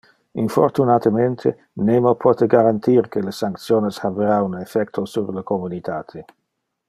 [0.45, 1.51] Infortunatemente,
[1.89, 6.25] nemo pote garantir que le sanctiones habera un effecto sur le communitate.